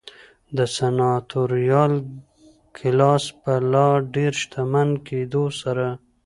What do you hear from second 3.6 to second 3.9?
لا